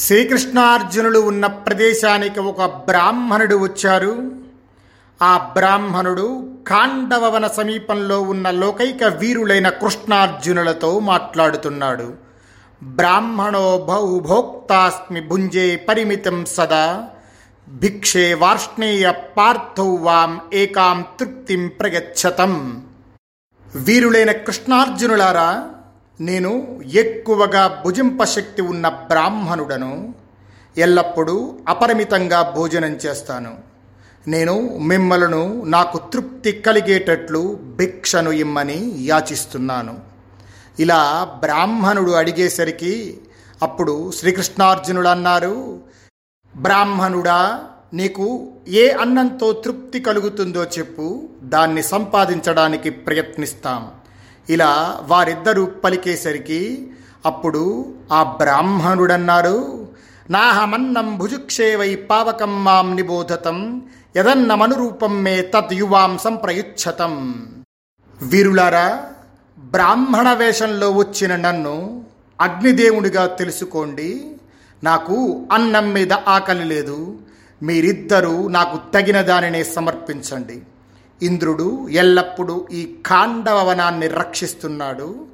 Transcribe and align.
శ్రీకృష్ణార్జునులు 0.00 1.18
ఉన్న 1.18 1.46
ప్రదేశానికి 1.46 2.40
ఒక 2.40 2.64
బ్రాహ్మణుడు 2.64 3.56
వచ్చారు. 3.56 4.30
ఆ 5.22 5.50
బ్రాహ్మణుడు 5.52 6.48
కాండవవన 6.68 7.46
సమీపంలో 7.46 8.22
ఉన్న 8.22 8.50
లోకైక 8.50 9.04
వీరులైన 9.04 9.68
కృష్ణార్జునులతో 9.68 10.98
మాట్లాడుతున్నాడు. 10.98 12.14
బ్రాహ్మణో 12.82 13.78
భౌభోక్తాస్మి 13.88 15.20
భుంజే 15.20 15.76
పరిమితం 15.76 16.44
సదా. 16.44 17.04
భిక్షే 17.68 18.34
వార్ష్ణేయ 18.34 19.12
పార్థౌ 19.36 19.96
వాం 19.96 20.40
ఏకాం 20.54 21.04
తృప్తిం 21.20 21.68
ప్రగచ్చతం 21.68 22.82
వీరులైన 23.74 24.32
కృష్ణార్జునులారా 24.32 25.69
నేను 26.20 26.80
ఎక్కువగా 26.84 27.82
భుజింప 27.84 28.24
శక్తి 28.24 28.62
ఉన్న 28.62 28.88
బ్రాహ్మణుడను 28.88 30.14
ఎల్లప్పుడూ 30.78 31.58
అపరిమితంగా 31.68 32.42
భోజనం 32.56 32.90
చేస్తాను. 32.90 33.58
నేను 34.28 34.78
మిమ్మలను 34.78 35.64
నాకు 35.64 36.00
తృప్తి 36.12 36.52
కలిగేటట్లు 36.52 37.58
భిక్షను 37.62 38.30
ఇమ్మని 38.30 38.94
యాచిస్తున్నాను. 38.96 39.98
ఇలా 40.80 41.24
బ్రాహ్మణుడు 41.40 42.10
అడిగేసరికి 42.10 43.20
అప్పుడు 43.62 44.10
శ్రీకృష్ణార్జునుడు 44.10 45.08
అన్నారు 45.08 45.80
బ్రాహ్మణుడా 46.56 47.64
నీకు 47.94 48.52
ఏ 48.68 48.90
అన్నంతో 48.90 49.52
తృప్తి 49.52 50.00
కలుగుతుందో 50.00 50.64
చెప్పు 50.64 51.28
దాన్ని 51.42 51.82
సంపాదించడానికి 51.82 52.90
ప్రయత్నిస్తాం. 52.90 53.90
ఇలా 54.50 55.00
వారిద్దరూ 55.02 55.64
పలికేసరికి 55.66 56.90
అప్పుడు 57.26 57.94
ఆ 58.12 58.22
బ్రాహ్మణుడన్నారు 58.22 59.88
నాహమన్నం 60.30 61.18
భుజుక్షేవై 61.18 61.94
పావకం 61.94 62.64
మాం 62.64 62.96
నిబోధతం 62.96 63.82
యదన్నమనురూపం 64.16 65.22
మే 65.22 65.42
తత్ 65.42 65.72
యువాం 65.72 66.18
సంప్రయుచ్చతం 66.18 67.14
వీరులారా 68.22 68.86
బ్రాహ్మణ 69.58 70.32
వేషంలో 70.32 70.90
వచ్చిన 70.90 71.36
నన్ను 71.36 72.04
అగ్నిదేవుడిగా 72.40 73.26
తెలుసుకోండి. 73.26 74.10
నాకు 74.84 75.46
అన్నం 75.52 75.92
మీద 75.92 76.12
ఆకలి 76.12 76.64
లేదు. 76.64 77.18
మీరిద్దరూ 77.62 78.48
నాకు 78.48 78.76
తగిన 78.94 79.20
దానినే 79.20 79.64
సమర్పించండి. 79.64 80.62
ఇంద్రుడు 81.22 81.88
ఎల్లప్పుడూ 81.90 82.68
ఈ 82.72 82.96
కాండవ 83.06 83.68
వనాన్ని 83.68 84.08
రక్షిస్తున్నాడు. 84.08 85.26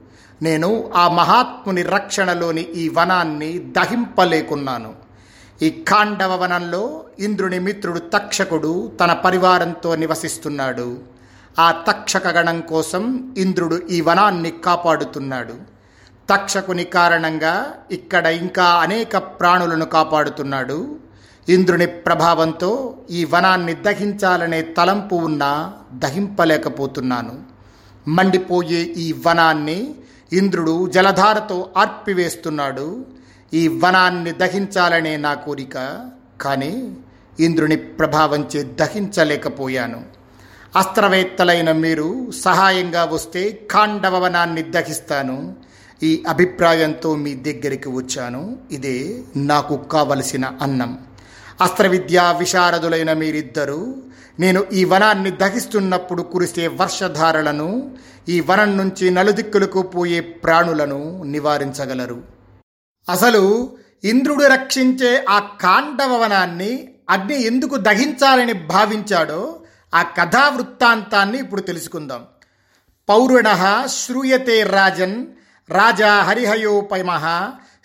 నేను 0.43 0.91
ఆ 0.95 1.09
మహాత్ముని 1.09 1.83
రక్షణలోని 1.83 2.61
ఈ 2.61 2.89
వనాన్ని 2.89 3.59
దహింపలేకున్నాను. 3.59 4.95
ఈ 5.63 5.71
కాండవ 5.89 6.43
వనంలో 6.43 7.05
ఇంద్రుని 7.19 7.59
మిత్రుడు 7.59 7.99
తక్షకుడు 7.99 8.93
తన 9.01 9.13
పరివారంతో 9.13 9.97
నివసిస్తున్నాడు. 9.97 10.99
ఆ 11.59 11.71
తక్షక 11.71 12.27
గణం 12.27 12.61
కోసం 12.61 13.35
ఇంద్రుడు 13.39 13.83
ఈ 13.91 14.01
వనాన్ని 14.01 14.51
కాపాడుతున్నాడు. 14.51 15.77
తక్షకుని 16.31 16.85
కారణంగా 16.85 17.75
ఇక్కడ 17.91 18.27
ఇంకా 18.27 18.65
అనేక 18.65 19.17
ప్రాణులను 19.17 19.85
కాపాడుతున్నాడు. 19.85 21.06
ఇంద్రుని 21.49 21.87
ప్రభావంతో 21.87 22.95
ఈ 23.11 23.25
వనాన్ని 23.25 23.75
దహించాలనే 23.75 24.63
తలంపు 24.63 25.15
ఉన్నా 25.15 25.73
దహింపలేకపోతున్నాను. 25.95 27.41
మండిపోయే 28.09 28.83
ఈ 28.83 29.15
వనాన్ని 29.27 29.95
ఇంద్రుడు 30.33 30.91
జలధారతో 30.91 31.71
ఆర్పివేస్తున్నాడు. 31.77 33.05
ఈ 33.55 33.69
వనాన్ని 33.69 34.33
దహించాలనే 34.33 35.17
నా 35.17 35.35
కోరిక 35.35 36.07
కానీ 36.41 36.97
ఇంద్రుని 37.41 37.77
ప్రభావంచే 37.77 38.63
దహించలేకపోయాను. 38.63 40.03
అస్త్రవేత్తలైన 40.77 41.73
మీరు 41.73 42.31
సహాయంగా 42.31 43.05
వస్తే 43.05 43.61
ఖాండవ 43.73 44.25
వనాన్ని 44.25 44.63
దహిస్తాను. 44.63 45.57
ఈ 46.03 46.25
అభిప్రాయంతో 46.29 47.15
మీ 47.15 47.35
దగ్గరికి 47.35 47.89
వచ్చాను. 47.89 48.57
ఇదే 48.71 49.23
నాకు 49.37 49.77
కావలసిన 49.77 50.53
అన్నం. 50.63 50.99
అస్త్రవిద్యా 51.61 52.33
విశారదులైన 52.33 53.13
మీరిద్దరూ 53.13 53.95
నేను 54.41 54.67
ఈ 54.73 54.85
వనాన్ని 54.85 55.31
దహిస్తున్నప్పుడు 55.31 56.23
కురిసే 56.23 56.67
వర్షధారలను 56.67 57.97
ఈ 58.29 58.41
వనం 58.41 58.77
నుంచి 58.77 59.11
నలుదిక్కులకు 59.11 59.83
పోయే 59.83 60.21
ప్రాణులను 60.21 61.23
నివారించగలరు. 61.23 62.23
అసలు 63.09 63.77
ఇంద్రుడు 64.05 64.45
రక్షించే 64.45 65.25
ఆ 65.29 65.39
కాండవ 65.39 66.17
వనాన్ని 66.17 66.89
అగ్ని 67.11 67.43
ఎందుకు 67.43 67.77
దహించాలని 67.77 68.53
భావించాడో 68.53 69.61
ఆ 69.95 70.03
కథా 70.03 70.49
వృత్తాంతాన్ని 70.49 71.39
ఇప్పుడు 71.39 71.61
తెలుసుకుందాం. 71.61 72.25
పౌరుణ 73.09 73.49
శ్రూయతే 73.87 74.63
రాజన్ 74.63 75.27
రాజా 75.71 76.23
హరిహయోపమ 76.23 77.11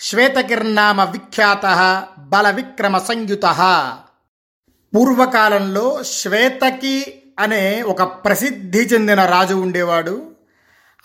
శ్వేతకిర్నామ 0.02 1.04
విఖ్యాత 1.04 1.66
బల 2.20 2.50
విక్రమ 2.50 2.98
సంయుత 2.98 3.46
పూర్వకాలంలో 4.96 6.04
శ్వేతకి 6.04 7.14
అనే 7.40 7.82
ఒక 7.82 8.04
ప్రసిద్ధి 8.04 8.80
చెందిన 8.80 9.26
రాజు 9.26 9.56
ఉండేవాడు. 9.56 10.32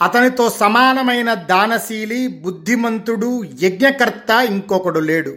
అతనితో 0.00 0.50
సమానమైన 0.50 1.34
దానశీలి 1.34 2.28
బుద్ధిమంతుడు 2.28 3.44
యజ్ఞకర్త 3.62 4.30
ఇంకొకడు 4.30 5.00
లేడు. 5.00 5.36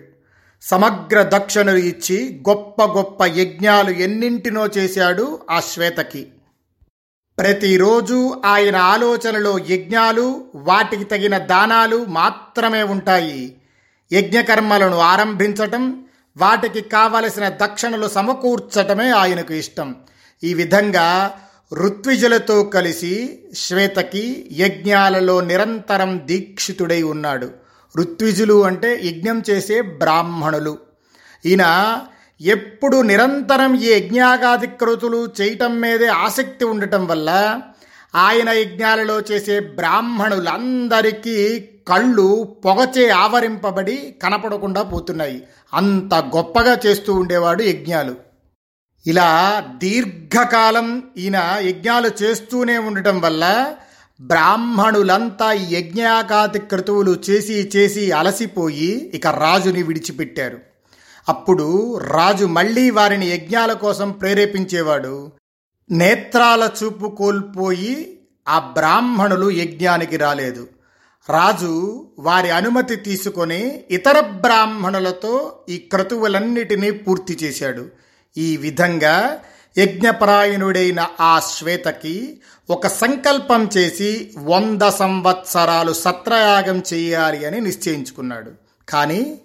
సమగ్ర 0.62 1.22
దక్షిణలు 1.24 1.78
ఇచ్చి 1.78 2.44
గొప్ప 2.50 2.84
గొప్ప 2.84 3.26
యజ్ఞాలు 3.26 3.90
ఎన్నింటినో 3.90 4.68
చేశాడు 4.78 5.40
ఆ 5.52 5.60
శ్వేతకి. 5.60 6.28
ప్రతిరోజు 7.40 8.42
ఆయన 8.46 8.76
ఆలోచనలో 8.76 9.60
యజ్ఞాలు 9.70 10.46
వాటికి 10.56 11.04
తగిన 11.04 11.38
దానాలు 11.38 12.06
మాత్రమే 12.06 12.84
ఉంటాయి. 12.84 13.56
యజ్ఞకర్మలను 14.14 14.98
ఆరంభించటం 14.98 16.04
వాటికి 16.38 16.82
కావలసిన 16.82 17.50
దక్షిణలు 17.50 18.08
సమకూర్చటమే 18.08 19.10
ఆయనకు 19.10 19.54
ఇష్టం. 19.54 19.96
ఈ 20.44 20.54
విధంగా 20.54 21.34
ఋత్విజులతో 21.74 22.64
కలిసి 22.64 23.40
శ్వేతకి 23.56 24.48
యజ్ఞాలలో 24.52 25.42
నిరంతరం 25.42 26.22
దీక్షితుడై 26.26 27.02
ఉన్నాడు. 27.02 27.52
ఋత్విజులు 27.98 28.64
అంటే 28.64 29.00
యజ్ఞం 29.04 29.44
చేసే 29.50 29.82
బ్రాహ్మణులు. 29.82 30.78
ఈయన 31.46 31.98
ఎప్పుడు 32.42 33.02
నిరంతరం 33.02 33.76
ఈ 33.76 33.92
యజ్ఞాగాధికృతులు 33.92 35.30
చేయటం 35.42 35.82
మీదే 35.82 36.08
ఆసక్తి 36.08 36.66
ఉండటం 36.66 37.08
వల్ల 37.08 37.62
ఆయన 38.16 38.50
యజ్ఞాలలో 38.50 39.20
చేసే 39.20 39.60
బ్రాహ్మణులందరికీ 39.60 41.68
కళ్ళు 41.88 42.58
పొగచే 42.66 43.10
ఆవరింపబడి 43.10 44.16
కనపడకుండా 44.24 44.82
పోతున్నాయి. 44.82 45.44
అంత 45.74 46.14
గొప్పగా 46.14 46.80
చేస్తూ 46.86 47.14
ఉండేవాడు 47.14 47.64
యజ్ఞాలు. 47.64 48.16
ఇలా 49.08 49.64
దీర్ఘకాలం 49.78 51.04
ఈయన 51.18 51.58
యజ్ఞాలు 51.60 52.24
చేస్తూనే 52.24 52.78
ఉండటం 52.78 53.22
వల్ల 53.22 53.74
బ్రాహ్మణులంతా 54.22 55.54
ఈ 55.54 55.76
యజ్ఞాకాతి 55.76 56.60
క్రతువులు 56.60 57.20
చేసి 57.30 57.72
చేసి 57.76 58.12
అలసిపోయి 58.12 59.12
ఇక 59.16 59.28
రాజుని 59.28 59.84
విడిచిపెట్టారు. 59.84 60.69
అప్పుడు 61.30 61.98
రాజు 61.98 62.46
మళ్ళీ 62.46 62.90
వారిని 62.90 63.28
యజ్ఞాల 63.28 63.74
కోసం 63.74 64.12
ప్రేరేపించేవాడు. 64.12 65.32
నేత్రాల 65.92 66.70
చూపు 66.84 67.08
కోల్పోయి 67.08 68.20
ఆ 68.48 68.60
బ్రాహ్మణులు 68.60 69.52
యజ్ఞానికి 69.52 70.18
రాలేదు. 70.18 70.68
రాజు 71.30 72.08
వారి 72.20 72.50
అనుమతి 72.50 72.96
తీసుకొని 72.96 73.84
ఇతర 73.92 74.20
బ్రాహ్మణులతో 74.20 75.60
ఈ 75.70 75.78
క్రతువులన్నిటినీ 75.78 76.92
పూర్తి 76.92 77.40
చేశాడు. 77.44 77.86
ఈ 78.38 78.58
విధంగా 78.58 79.40
యజ్ఞపరాయణుడైన 79.78 81.08
ఆ 81.22 81.40
శ్వేతకి 81.40 82.42
ఒక 82.70 82.88
సంకల్పం 82.88 83.70
చేసి 83.78 84.32
వంద 84.38 84.82
సంవత్సరాలు 84.90 85.94
సత్రయాగం 85.94 86.84
చేయాలి 86.94 87.46
అని 87.46 87.62
నిశ్చయించుకున్నాడు. 87.62 88.52
కానీ 88.90 89.42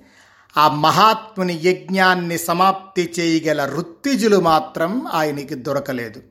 ఆ 0.57 0.69
మహాత్ముని 0.69 1.61
యజ్ఞాన్ని 1.65 2.39
సమాప్తి 2.39 3.15
చేయగల 3.21 3.65
వృత్తిజులు 3.65 4.41
మాత్రం 4.41 5.07
ఆయనకి 5.07 5.55
దొరకలేదు. 5.55 6.23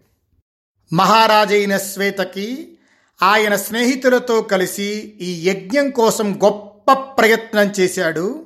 మహారాజైన 0.94 1.78
శ్వేతకి 1.78 2.78
ఆయన 3.24 3.56
స్నేహితులతో 3.56 4.42
కలిసి 4.42 5.18
ఈ 5.22 5.50
యజ్ఞం 5.50 5.90
కోసం 5.90 6.40
గొప్ప 6.44 6.94
ప్రయత్నం 6.94 7.74
చేశాడు. 7.80 8.46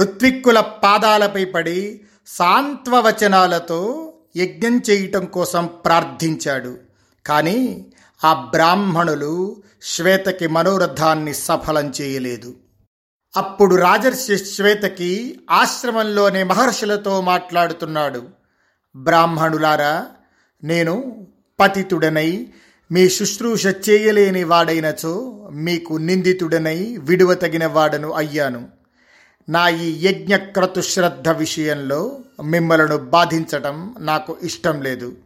ఋత్విక్కుల 0.00 0.60
పాదాలపై 0.60 1.44
పడి 1.44 2.00
సాంత్వవచనాలతో 2.26 4.12
యజ్ఞం 4.36 4.82
చేయటం 4.90 5.24
కోసం 5.24 5.70
ప్రార్థించాడు. 5.84 6.78
కానీ 7.26 7.86
ఆ 8.24 8.34
బ్రాహ్మణులు 8.50 9.62
శ్వేతకి 9.82 10.46
మనోరథాన్ని 10.46 11.34
సఫలం 11.34 11.92
చేయలేదు. 12.00 12.54
అప్పుడు 13.38 13.74
రాజర్షి 13.74 14.38
శ్వేతకి 14.38 15.40
ఆశ్రమంలోనే 15.50 16.42
మహర్షులతో 16.42 17.20
మాట్లాడుతున్నాడు. 17.20 18.22
బ్రాహ్మణులారా 18.96 20.06
నేను 20.64 21.26
పతితుడనై 21.60 22.46
మీ 22.92 23.08
శుశ్రూష 23.08 23.66
చేయలేని 23.66 24.44
వాడైనచో 24.44 25.48
మీకు 25.52 25.94
నిందితుడనై 25.94 26.96
విడువ 27.00 27.34
తగిన 27.34 27.66
వాడను 27.66 28.12
అయ్యాను. 28.12 28.68
నా 29.48 29.68
ఈ 29.68 30.06
యజ్ఞక్రతుశ్రద్ధ 30.06 31.28
విషయంలో 31.28 32.18
మిమ్మలను 32.44 32.96
బాధించటం 32.96 33.94
నాకు 33.98 34.36
ఇష్టం 34.42 34.82
లేదు. 34.82 35.16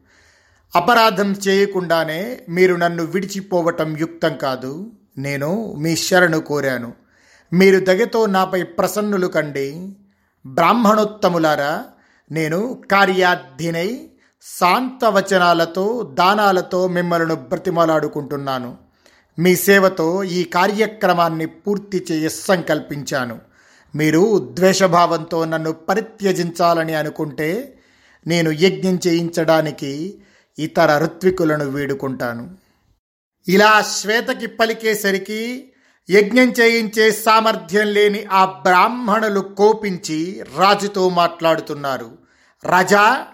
అపరాధం 0.76 1.32
చేయకుండానే 1.32 2.40
మీరు 2.48 2.74
నన్ను 2.74 3.04
విడిచిపోవటం 3.04 3.98
యుక్తం 3.98 4.36
కాదు. 4.36 4.92
నేను 5.18 5.74
మీ 5.78 5.96
శరణు 5.96 6.38
కోరాను. 6.38 7.01
మీరు 7.52 7.84
దగతో 7.84 8.26
నాపై 8.26 8.62
ప్రసన్నులు 8.62 9.26
కండి. 9.26 9.92
బ్రాహ్మణోత్తములారా 10.46 11.84
నేను 12.32 12.82
కార్యాధినై 12.92 14.08
శాంతవచనాలతో 14.42 16.10
దానాలతో 16.14 16.88
మిమ్మల్ని 16.88 17.34
బ్రతిమలాడుకుంటున్నాను. 17.34 18.76
మీ 19.38 19.56
సేవతో 19.56 20.24
ఈ 20.24 20.44
కార్యక్రమాన్ని 20.44 21.46
పూర్తి 21.46 22.06
చేయ 22.12 22.28
సంకల్పించాను. 22.28 23.40
మీరు 23.94 24.50
ద్వేషభావంతో 24.52 25.44
నన్ను 25.44 25.72
పరిత్యజించాలని 25.72 26.94
అనుకుంటే 26.94 27.78
నేను 28.26 28.50
యజ్ఞం 28.50 28.98
చేయించడానికి 29.06 30.22
ఇతర 30.58 30.98
ఋత్వికులను 30.98 31.64
వేడుకుంటాను. 31.64 32.56
ఇలా 33.48 33.82
శ్వేతకి 33.82 34.46
పలికేసరికి 34.46 35.71
యజ్ఞం 36.10 36.50
చేయించే 36.50 37.12
సామర్థ్యం 37.12 37.86
లేని 37.86 38.24
ఆ 38.24 38.44
బ్రాహ్మణులు 38.44 39.40
కోపించి 39.40 40.44
రాజుతో 40.58 41.08
మాట్లాడుతున్నారు. 41.08 42.18
రాజా 42.64 43.24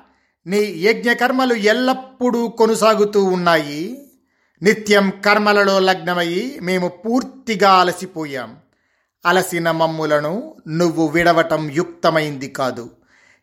నీ 0.46 0.74
యజ్ఞకర్మలు 0.76 1.54
ఎల్లప్పుడూ 1.54 2.48
కొనసాగుతూ 2.48 3.24
ఉన్నాయి. 3.24 4.10
నిత్యం 4.62 5.12
కర్మలలో 5.24 5.78
లగ్నమయ్యి 5.78 6.58
మేము 6.62 6.88
పూర్తిగా 6.88 7.72
అలసిపోయాం. 7.72 8.56
అలసిన 9.26 9.70
మమ్ములను 9.70 10.56
నువ్వు 10.68 11.06
విడవటం 11.06 11.70
యుక్తమైంది 11.70 12.48
కాదు. 12.48 12.90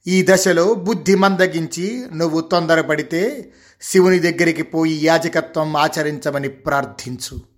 ఈ 0.07 0.25
దశలో 0.29 0.73
బుద్ధి 0.73 1.15
మందగించి 1.15 2.05
నువ్వు 2.13 2.41
తొందరపడితే 2.41 3.53
శివుని 3.81 4.19
దగ్గరికి 4.19 4.63
పోయి 4.63 5.05
యాజకత్వం 5.05 5.77
ఆచరించమని 5.77 6.49
ప్రార్థించు. 6.49 7.54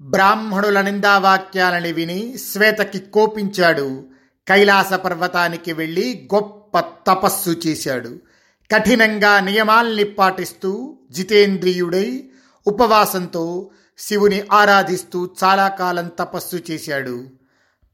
బ్రాహ్మణుల 0.00 0.80
నిందావాక్యాలని 0.80 1.92
విని 1.92 2.38
శ్వేతకి 2.38 2.98
కోపించాడు. 2.98 4.04
కైలాస 4.48 4.92
పర్వతానికి 4.92 5.72
వెళ్ళి 5.72 6.28
గొప్ప 6.34 6.80
తపస్సు 6.80 7.50
చేశాడు. 7.66 8.18
కఠినంగా 8.74 9.40
నియమాల్ని 9.40 10.04
పాటిస్తూ 10.04 10.98
జితేంద్రియుడై 11.10 12.24
ఉపవాసంతో 12.66 13.70
శివుని 13.98 14.42
ఆరాధిస్తూ 14.52 15.30
చాలా 15.44 15.68
కాలం 15.68 16.08
తపస్సు 16.18 16.56
చేశాడు. 16.70 17.24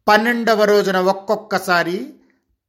పన్నెండవ 0.09 0.65
రోజున 0.65 0.97
ఒక్కొక్కసారి 0.97 2.15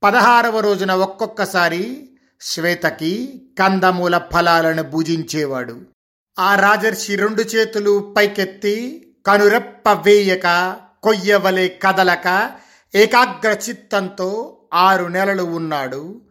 పదహారవ 0.04 0.60
రోజున 0.60 0.92
ఒక్కొక్కసారి 0.92 2.10
శ్వేతకి 2.42 3.42
కందమూల 3.60 4.22
ఫలాలను 4.34 4.84
భుజించేవాడు. 4.84 5.82
ఆ 6.40 6.56
రాజర్షి 6.56 7.16
రెండు 7.16 7.42
చేతులు 7.42 8.14
పైకెత్తి 8.18 9.05
కనురెప్ప 9.26 9.92
వేయక 9.92 10.76
కొయ్యవలే 11.04 11.80
కదలక 11.84 12.52
ఏకాగ్ర 12.96 13.58
చిత్తంతో 13.70 14.58
ఆరు 14.74 15.06
నెలలు 15.06 15.44
ఉన్నాడు. 15.44 16.22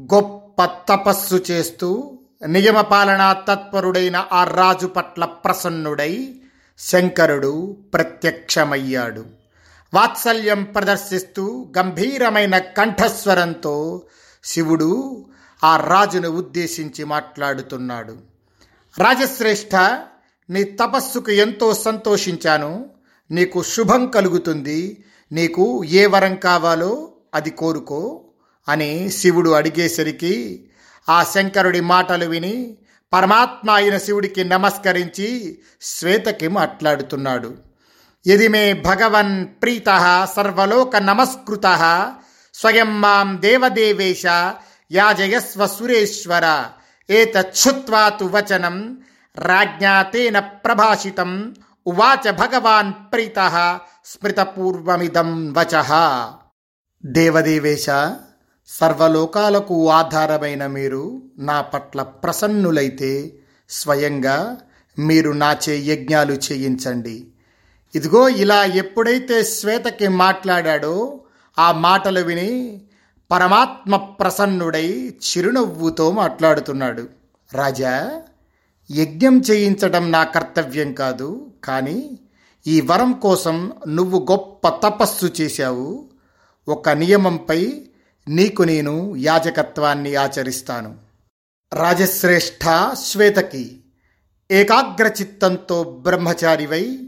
గొప్ప 0.00 0.64
తపస్సు 0.64 1.42
చేస్తూ 1.50 2.18
నియమపాలనా 2.46 3.32
తత్పరుడైన 3.32 4.26
ఆ 4.32 4.44
రాజు 4.44 4.86
పట్ల 4.86 5.24
ప్రసన్నుడై 5.24 6.34
శంకరుడు 6.78 7.76
ప్రత్యక్షమయ్యాడు. 7.94 9.24
వాత్సల్యం 9.94 10.64
ప్రదర్శిస్తూ 10.64 11.72
గంభీరమైన 11.78 12.58
కంఠస్వరంతో 12.58 14.02
శివుడు 14.44 15.24
ఆ 15.64 15.76
రాజును 15.76 16.28
ఉద్దేశించి 16.28 17.04
మాట్లాడుతున్నాడు. 17.04 18.16
రాజశ్రేష్ఠ 18.98 19.76
నీ 20.52 20.64
తపస్సుకు 20.64 21.30
ఎంతో 21.30 21.74
సంతోషించాను. 21.74 22.90
నీకు 23.30 23.62
శుభం 23.62 24.06
కలుగుతుంది. 24.06 25.04
నీకు 25.32 25.84
ఏ 25.84 26.06
వరం 26.06 26.34
కావాలో 26.34 27.12
అది 27.34 27.50
కోరుకో 27.50 28.24
అని 28.68 29.10
శివుడు 29.10 29.50
అడిగేసరికి 29.50 30.64
ఆ 31.08 31.24
శంకరుడి 31.24 31.80
మాటలు 31.80 32.24
విని 32.24 32.76
పరమాత్మ 33.12 33.70
అయిన 33.70 33.98
శివుడికి 33.98 34.44
నమస్కరించి 34.44 35.58
శ్వేతకి 35.82 36.48
మాట్లాడుతున్నాడు. 36.48 37.54
ఇది 38.26 38.48
మే 38.48 38.72
భగవన్ 38.72 39.46
ప్రీత 39.46 40.28
సర్వలోక 40.36 40.96
నమస్కృత 40.96 41.66
స్వయం 42.54 43.00
మాం 43.00 43.38
దేవదేవేశ 43.40 44.26
యాజయస్వ 44.92 45.66
సురేశ్వర 45.66 46.64
ఏతచ్చుత్వా 47.10 48.08
తు 48.08 48.24
వచనం 48.24 49.02
రాజ్ఞాతేన 49.36 50.38
ప్రభాషితం 50.38 51.54
ఉవాచ 51.86 52.30
భగవాన్ 52.30 52.92
ప్రీత 53.12 53.78
స్మృతపూర్వమిదం 54.04 55.52
వచ. 55.52 55.82
దేవదేవేశ 57.04 57.86
సర్వలోకాలకు 58.66 59.90
ఆధారమైన 59.90 60.66
మీరు 60.66 61.22
నా 61.38 61.60
పట్ల 61.60 62.02
ప్రసన్నులైతే 62.02 63.32
స్వయంగా 63.68 64.58
మీరు 64.98 65.30
నాచే 65.30 65.76
యజ్ఞాలు 65.76 66.32
చేయించండి. 66.32 67.26
ఇదిగో 67.94 68.28
ఇలా 68.28 68.64
ఎప్పుడైతే 68.64 69.44
శ్వేతకి 69.44 70.08
మాట్లాడాడో 70.08 71.20
ఆ 71.58 71.72
మాటలు 71.72 72.20
విని 72.20 72.82
పరమాత్మ 73.30 73.96
ప్రసన్నుడై 73.96 75.14
చిరునవ్వుతో 75.22 76.10
మాట్లాడుతున్నాడు. 76.10 77.08
రాజా 77.54 78.22
యజ్ఞం 78.92 79.40
చేయించడం 79.40 80.12
నా 80.12 80.24
కర్తవ్యం 80.24 80.94
కాదు 80.94 81.52
కానీ 81.64 82.18
ఈ 82.66 82.80
వరం 82.80 83.12
కోసం 83.12 83.72
నువ్వు 83.88 84.26
గొప్ప 84.30 84.68
తపస్సు 84.68 85.26
చేశావు. 85.40 86.10
ఒక 86.68 86.88
నియమంపై 86.88 87.82
నీకు 88.28 88.62
నేను 88.62 89.16
యాజకత్వాన్ని 89.16 90.14
ఆచరిస్తాను. 90.14 90.94
రాజశ్రేష్ఠ 91.74 92.94
శ్వేతకి 93.04 93.80
ఏకాగ్రచిత్తంతో 94.50 95.82
బ్రహ్మచారివై 95.82 96.98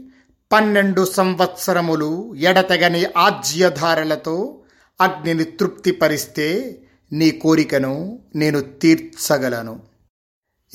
పన్నెండు 0.51 1.05
సంవత్సరములు 1.05 2.35
ఎడతెగని 2.35 3.05
ఆజ్యధారలతో 3.17 4.61
అగ్నిని 5.01 5.43
తృప్తిపరిస్తే 5.43 6.79
నీ 7.11 7.31
కోరికను 7.31 8.19
నేను 8.35 8.61
తీర్చగలను. 8.61 9.94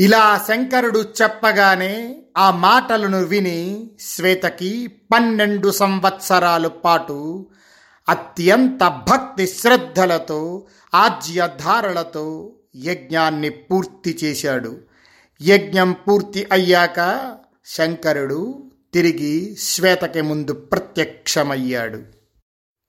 ఇలా 0.01 0.45
శంకరుడు 0.49 1.05
చెప్పగానే 1.23 2.23
ఆ 2.37 2.51
మాటలను 2.51 3.23
విని 3.23 3.91
శ్వేతకి 4.01 4.87
పన్నెండు 4.87 5.71
సంవత్సరాల 5.71 6.67
పాటు 6.67 7.47
అత్యంత 8.09 9.05
భక్తి 9.11 9.47
శ్రద్ధలతో 9.47 10.67
ఆజ్యధారలతో 10.95 12.53
యజ్ఞాన్ని 12.77 13.51
పూర్తి 13.51 14.19
చేశాడు. 14.25 14.81
యజ్ఞం 15.43 15.93
పూర్తి 15.93 16.47
అయ్యాక 16.53 17.37
శంకరుడు 17.67 18.71
తిరిగి 18.95 19.57
శ్వేతకి 19.61 20.21
ముందు 20.21 20.53
ప్రత్యక్షమయ్యాడు. 20.53 22.03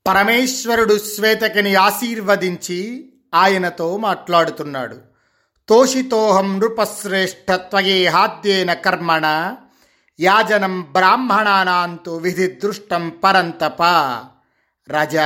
పరమేశ్వరుడు 0.08 0.98
శ్వేతకిని 0.98 1.76
ఆశీర్వదించి 1.76 3.12
ఆయనతో 3.34 3.98
మాట్లాడుతున్నాడు. 3.98 5.11
తోషితోహం 5.72 6.60
నృపశ్రేష్ఠ 6.60 7.60
హాద్యేన 8.10 8.74
కర్మణ 8.74 9.56
యాజనం 10.20 10.82
బ్రాహ్మణానాంతు 10.82 12.12
విధి 12.12 12.48
దృష్టం 12.48 13.12
పరంతప. 13.24 13.84
రజ 14.90 15.18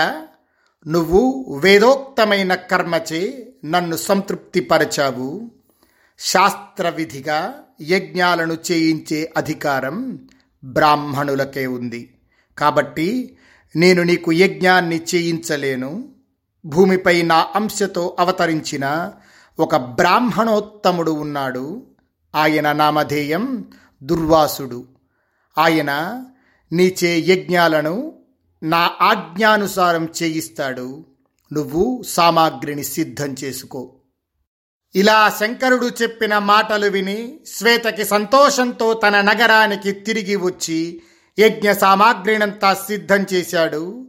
నువ్వు 0.87 1.45
వేదోక్తమైన 1.63 2.55
కర్మచే 2.55 3.53
నన్ను 3.65 3.95
సంతృప్తిపరచావు. 3.95 5.51
శాస్త్రవిధిగా 6.19 7.53
యజ్ఞాలను 7.81 8.57
చేయించే 8.71 9.33
అధికారం 9.37 10.27
బ్రాహ్మణులకే 10.63 11.67
ఉంది. 11.67 12.13
కాబట్టి 12.57 13.37
నేను 13.75 14.03
నీకు 14.03 14.31
యజ్ఞాన్ని 14.31 15.01
చేయించలేను. 15.15 16.09
భూమిపై 16.65 17.21
నా 17.21 17.47
అంశతో 17.55 18.15
అవతరించిన 18.19 19.11
ఒక 19.59 19.75
బ్రాహ్మణోత్తముడు 19.75 21.11
ఉన్నాడు. 21.11 21.87
ఆయన 22.35 22.71
నామధేయం 22.71 23.65
దుర్వాసుడు. 24.03 24.87
ఆయన 25.57 26.23
నీచే 26.73 27.19
యజ్ఞాలను 27.19 28.19
నా 28.63 28.91
ఆజ్ఞానుసారం 29.01 30.09
చేయిస్తాడు. 30.23 31.05
నువ్వు 31.53 32.03
సామాగ్రిని 32.07 32.83
సిద్ధం 32.83 33.35
చేసుకో. 33.43 33.95
ఇలా 34.95 35.29
శంకరుడు 35.39 35.91
చెప్పిన 36.01 36.37
మాటలు 36.37 36.85
విని 36.85 37.39
శ్వేతకి 37.47 38.05
సంతోషంతో 38.05 38.93
తన 38.93 39.21
నగరానికి 39.21 39.91
తిరిగి 39.91 40.35
వచ్చి 40.35 41.01
యజ్ఞ 41.39 41.71
సామాగ్రినంతా 41.71 42.73
సిద్ధం 42.73 43.25
చేశాడు. 43.33 44.07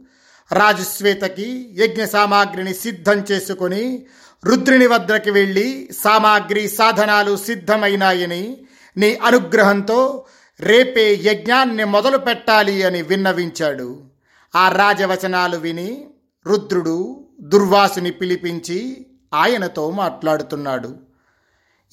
రాజు 0.51 0.83
శ్వేతకి 0.83 1.69
యజ్ఞ 1.71 2.05
సామాగ్రిని 2.05 2.73
సిద్ధం 2.73 3.19
చేసుకొని 3.19 4.05
రుద్రుని 4.45 4.87
వద్దకి 4.87 5.31
వెళ్ళి 5.31 5.89
సామాగ్రి 6.03 6.69
సాధనాలు 6.69 7.37
సిద్ధమైనాయని 7.37 8.57
నీ 8.97 9.15
అనుగ్రహంతో 9.15 10.25
రేపే 10.59 11.19
యజ్ఞాన్ని 11.23 11.83
మొదలు 11.83 12.17
పెట్టాలి 12.17 12.83
అని 12.83 13.01
విన్నవించాడు. 13.01 14.01
ఆ 14.55 14.69
రాజవచనాలు 14.69 15.57
విని 15.57 16.07
రుద్రుడు 16.47 17.25
దుర్వాసుని 17.41 18.11
పిలిపించి 18.11 19.05
ఆయనతో 19.33 19.91
మాట్లాడుతున్నాడు. 19.91 20.95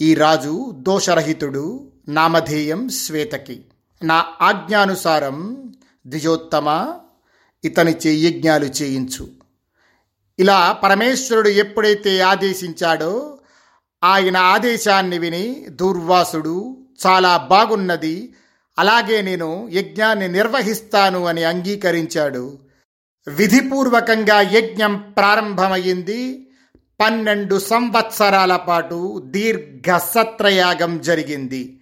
ఈ 0.00 0.14
రాజు 0.14 0.74
దోషరహితుడు 0.78 1.92
నామధేయం 2.08 2.88
శ్వేతకి. 2.88 3.64
నా 4.02 4.26
ఆజ్ఞానుసారం 4.42 5.72
ద్విజోత్తమ 6.06 6.94
ఇతనిచే 7.64 8.14
యజ్ఞాలు 8.14 8.64
చేయించు. 8.64 9.28
ఇలా 10.38 10.72
పరమేశ్వరుడు 10.72 11.48
ఎప్పుడైతే 11.48 12.20
ఆదేశించాడో 12.20 13.38
ఆయన 14.04 14.36
ఆదేశాన్ని 14.36 15.18
విని 15.18 15.66
దూర్వాసుడు 15.70 16.76
చాలా 17.06 17.36
బాగున్నది 17.36 18.34
అలాగే 18.78 19.22
నేను 19.22 19.68
యజ్ఞాన్ని 19.72 20.28
నిర్వహిస్తాను 20.28 21.24
అని 21.26 21.44
అంగీకరించాడు. 21.44 22.58
విధిపూర్వకంగా 23.28 24.40
యజ్ఞం 24.40 25.14
ప్రారంభమైంది. 25.18 26.46
పన్నెండు 27.00 27.58
సంవత్సరాల 27.58 28.56
పాటు 28.56 29.22
దీర్ఘ 29.26 29.98
సత్రయాగం 29.98 31.00
జరిగింది. 31.00 31.80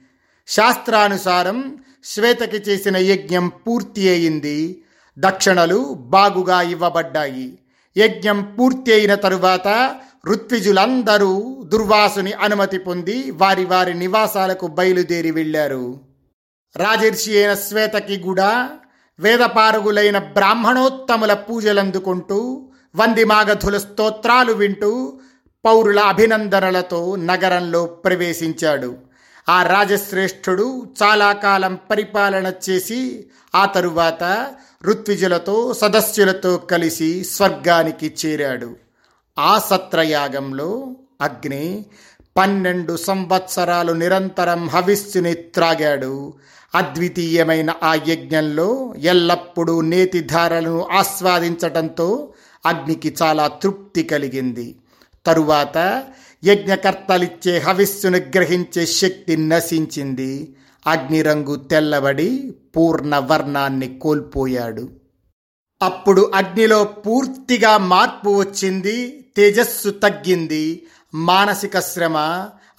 శాస్త్రానుసారం 0.49 1.79
శ్వేతకి 2.05 2.57
చేసిన 2.57 2.97
యజ్ఞం 2.97 3.49
పూర్తి 3.49 4.09
అయింది. 4.09 4.83
దక్షిణలు 5.19 5.95
బాగుగా 5.95 6.63
ఇవ్వబడ్డాయి. 6.63 7.59
యజ్ఞం 7.99 8.57
పూర్తి 8.59 8.93
అయిన 8.93 9.15
తరువాత 9.15 9.97
ఋత్విజులందరూ 10.27 11.63
దుర్వాసుని 11.67 12.33
అనుమతి 12.33 12.79
పొంది 12.79 13.31
వారి 13.31 13.65
వారి 13.65 13.95
నివాసాలకు 13.95 14.67
బయలుదేరి 14.67 15.31
వెళ్ళారు. 15.31 16.01
రాజర్షి 16.77 17.39
అయిన 17.39 17.55
శ్వేతకి 17.55 18.17
కూడా 18.17 18.71
వేదపారుగులైన 19.21 20.19
బ్రాహ్మణోత్తముల 20.19 21.33
పూజలందుకుంటూ 21.33 22.69
వందిమాగధుల 22.97 23.79
స్తోత్రాలు 23.79 24.53
వింటూ 24.53 25.21
పౌరుల 25.65 26.01
అభినందనలతో 26.01 27.17
నగరంలో 27.17 27.87
ప్రవేశించాడు. 27.87 28.97
ఆ 29.49 29.63
రాజశ్రేష్ఠుడు 29.63 30.87
చాలా 31.03 31.33
కాలం 31.33 31.79
పరిపాలన 31.91 32.53
చేసి 32.71 33.27
ఆ 33.55 33.65
తరువాత 33.65 34.51
ఋత్విజులతో 34.85 35.75
సదస్సులతో 35.75 36.57
కలిసి 36.57 37.25
స్వర్గానికి 37.25 38.15
చేరాడు. 38.27 38.77
ఆ 39.39 39.59
సత్రయాగంలో 39.59 40.97
అగ్ని 41.21 41.85
పన్నెండు 42.37 42.97
సంవత్సరాలు 42.97 43.93
నిరంతరం 43.93 44.69
హవిస్సుని 44.69 45.35
త్రాగాడు. 45.35 46.35
అద్వితీయమైన 46.75 47.75
ఆ 47.83 47.95
యజ్ఞంలో 47.95 48.95
ఎల్లప్పుడూ 48.99 49.81
నేతిధారలను 49.81 50.89
ఆస్వాదించటంతో 50.93 52.33
అగ్నికి 52.67 53.17
చాలా 53.23 53.47
తృప్తి 53.47 54.03
కలిగింది. 54.03 54.77
తరువాత 55.27 56.05
యజ్ఞకర్తలిచ్చే 56.45 57.59
హవిస్సును 57.59 58.19
గ్రహించే 58.19 58.87
శక్తి 58.87 59.37
నశించింది. 59.37 60.57
అగ్నిరంగు 60.87 61.57
తెల్లబడి 61.57 62.55
పూర్ణ 62.77 63.17
వర్ణాన్ని 63.17 63.99
కోల్పోయాడు. 63.99 64.89
అప్పుడు 65.83 66.33
అగ్నిలో 66.35 66.85
పూర్తిగా 66.85 67.79
మార్పు 67.79 68.31
వచ్చింది 68.31 69.27
తేజస్సు 69.37 69.91
తగ్గింది. 69.91 70.87
మానసిక 71.15 71.81
శ్రమ 71.81 72.17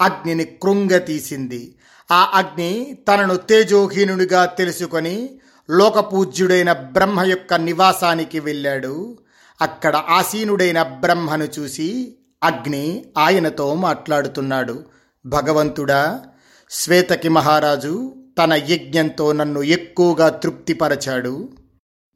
అగ్నిని 0.02 0.46
కృంగతీసింది. 0.46 1.76
ఆ 2.12 2.32
అగ్ని 2.34 2.98
తనను 3.08 3.36
తేజోహీనుడిగా 3.36 4.46
తెలుసుకొని 4.46 5.30
లోకపూజ్యుడైన 5.70 6.74
బ్రహ్మ 6.74 7.22
యొక్క 7.22 7.54
నివాసానికి 7.54 8.40
వెళ్ళాడు. 8.40 9.18
అక్కడ 9.62 9.96
ఆసీనుడైన 9.96 10.84
బ్రహ్మను 10.84 11.48
చూసి 11.60 12.16
అగ్ని 12.44 13.06
ఆయనతో 13.18 13.76
మాట్లాడుతున్నాడు. 13.76 14.84
భగవంతుడా 15.26 16.24
శ్వేతకి 16.70 17.30
మహారాజు 17.30 18.16
తన 18.44 18.54
యజ్ఞంతో 18.54 19.32
నన్ను 19.32 19.62
ఎక్కువగా 19.62 20.30
తృప్తిపరచాడు. 20.30 21.50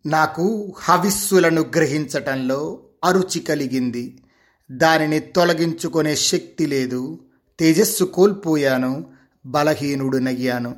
నాకు 0.05 0.74
హవిస్సులను 0.79 1.62
గ్రహించటంలో 1.62 2.79
అరుచి 3.03 3.39
కలిగింది. 3.39 4.24
దానిని 4.72 5.19
తొలగించుకునే 5.19 6.15
శక్తి 6.15 6.65
లేదు. 6.65 7.19
తేజస్సు 7.60 8.03
కోల్పోయాను. 8.03 9.05
బలహీనుడునయ్యాను. 9.46 10.75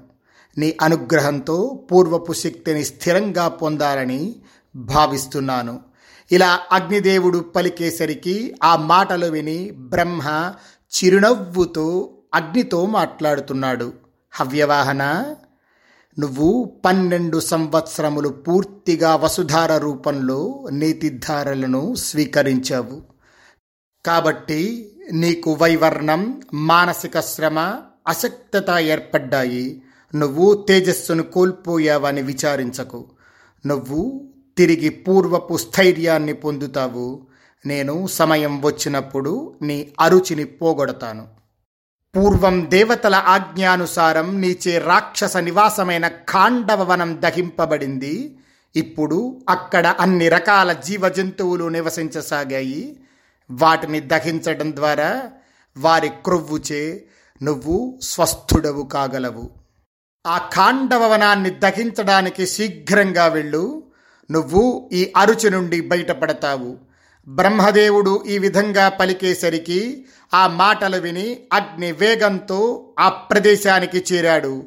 నీ 0.58 0.78
అనుగ్రహంతో 0.82 1.88
పూర్వపు 1.92 2.34
శక్తిని 2.34 2.86
స్థిరంగా 2.86 3.48
పొందాలని 3.48 4.36
భావిస్తున్నాను. 4.76 5.89
ఇలా 6.32 6.60
అగ్నిదేవుడు 6.72 7.40
పలికేసరికి 7.40 8.56
ఆ 8.64 8.76
మాటలు 8.76 9.26
విని 9.26 9.72
బ్రహ్మ 9.72 10.54
చిరునవ్వుతో 10.92 12.14
అగ్నితో 12.34 12.86
మాట్లాడుతున్నాడు. 12.86 13.94
హవ్యవాహన 14.32 15.36
నువ్వు 16.20 16.80
పన్నెండు 16.86 17.40
సంవత్సరములు 17.40 18.30
పూర్తిగా 18.30 19.16
వసుధార 19.16 19.78
రూపంలో 19.78 20.68
నీతిధారలను 20.72 21.96
స్వీకరించావు. 21.96 23.02
కాబట్టి 24.06 24.92
నీకు 25.14 25.54
వైవర్ణం 25.54 26.42
మానసిక 26.54 27.20
శ్రమ 27.20 27.60
అశక్తత 28.08 28.66
ఏర్పడ్డాయి. 28.80 29.82
నువ్వు 30.16 30.66
తేజస్సును 30.68 31.24
కోల్పోయావని 31.24 32.22
విచారించకు. 32.22 33.06
నువ్వు 33.66 34.30
తిరిగి 34.60 34.90
పూర్వపు 34.90 35.58
స్థైర్యాన్ని 35.58 36.34
పొందుతావు. 36.34 37.28
నేను 37.66 38.08
సమయం 38.08 38.62
వచ్చినప్పుడు 38.62 39.56
నీ 39.62 39.92
అరుచిని 40.00 40.44
పోగొడతాను. 40.44 41.28
పూర్వం 42.16 42.72
దేవతల 42.72 43.16
ఆజ్ఞానుసారం 43.16 44.42
నీచే 44.42 44.78
రాక్షస 44.78 45.38
నివాసమైన 45.38 46.08
ఖాండవవనం 46.08 47.18
దహింపబడింది. 47.22 48.38
ఇప్పుడు 48.76 49.46
అక్కడ 49.50 49.96
అన్ని 50.00 50.30
రకాల 50.30 50.74
జీవ 50.74 51.10
జంతువులు 51.10 51.66
నివసించసాగాయి. 51.66 53.00
వాటిని 53.52 54.00
దహించడం 54.00 54.76
ద్వారా 54.76 55.24
వారి 55.78 56.10
క్రొవ్వుచే 56.10 57.04
నువ్వు 57.44 58.00
స్వస్థుడవు 58.02 58.84
కాగలవు. 58.84 59.50
ఆ 60.28 60.38
ఖాండవవనాన్ని 60.38 61.50
దహించడానికి 61.50 62.48
శీఘ్రంగా 62.48 63.28
వెళ్ళు. 63.28 63.79
నువ్వు 64.32 64.90
ఈ 64.94 65.14
అరుచు 65.18 65.50
నుండి 65.50 65.82
బయటపడతావు. 65.82 66.78
బ్రహ్మదేవుడు 67.28 68.24
ఈ 68.28 68.38
విధంగా 68.38 68.90
పలికేసరికి 68.90 70.06
ఆ 70.34 70.48
మాటలు 70.48 70.98
విని 70.98 71.38
అగ్ని 71.54 71.92
వేగంతో 71.92 72.90
ఆ 73.00 73.10
ప్రదేశానికి 73.10 74.06
చేరాడు. 74.14 74.64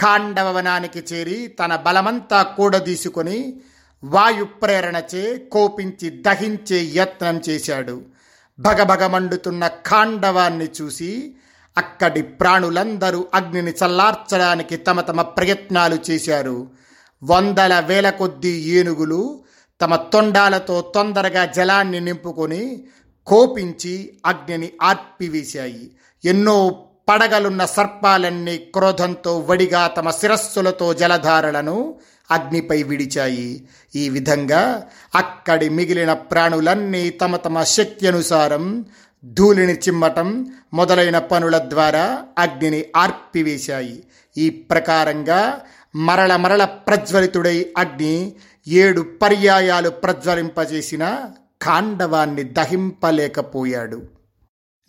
ఖాండవనానికి 0.00 1.04
చేరి 1.12 1.46
తన 1.46 1.76
బలమంతా 1.76 2.42
కూడదీసుకొని 2.42 3.60
వాయు 4.04 4.44
ప్రేరణచే 4.44 5.36
కోపించి 5.52 6.10
దహించే 6.10 6.82
యత్నం 6.82 7.40
చేశాడు. 7.48 8.02
భగభగమండుతున్న 8.58 9.68
ఖాండవాన్ని 9.68 10.68
చూసి 10.82 11.34
అక్కడి 11.76 12.22
ప్రాణులందరూ 12.22 13.26
అగ్నిని 13.34 13.70
చల్లార్చడానికి 13.70 14.76
తమ 14.76 15.00
తమ 15.00 15.22
ప్రయత్నాలు 15.22 15.98
చేశారు. 16.10 16.83
వందల 17.30 17.80
వేల 17.80 18.10
కొద్దీ 18.10 18.52
ఏనుగులు 18.62 19.40
తమ 19.80 19.96
తొండాలతో 19.96 20.92
తొందరగా 20.94 21.44
జలాన్ని 21.44 22.00
నింపుకొని 22.00 22.84
కోపించి 23.26 23.94
అగ్నిని 24.26 24.68
ఆర్పివేశాయి. 24.82 25.90
ఎన్నో 26.24 26.56
పడగలున్న 27.08 27.64
సర్పాలన్నీ 27.64 28.56
క్రోధంతో 28.58 29.38
వడిగా 29.38 29.86
తమ 29.86 30.10
శిరస్సులతో 30.10 30.94
జలధారలను 30.94 31.94
అగ్నిపై 32.30 32.82
విడిచాయి. 32.82 33.68
ఈ 33.96 34.08
విధంగా 34.08 34.82
అక్కడి 35.14 35.68
మిగిలిన 35.68 36.12
ప్రాణులన్నీ 36.12 37.10
తమ 37.10 37.36
తమ 37.36 37.62
శక్తి 37.62 38.06
అనుసారం 38.06 38.84
ధూళిని 39.24 39.74
చిమ్మటం 39.74 40.52
మొదలైన 40.72 41.18
పనుల 41.18 41.58
ద్వారా 41.58 42.22
అగ్నిని 42.38 42.84
ఆర్పివేశాయి. 42.96 44.02
ఈ 44.36 44.50
ప్రకారంగా 44.50 45.60
మరల 45.96 46.36
మరల 46.36 46.64
ప్రజ్వలితుడై 46.64 47.72
అగ్ని 47.78 48.32
ఏడు 48.68 49.00
పర్యాయాలు 49.22 49.90
ప్రజ్వలింపజేసిన 49.90 51.24
కాండవాన్ని 51.62 52.42
దహింపలేకపోయాడు. 52.42 54.02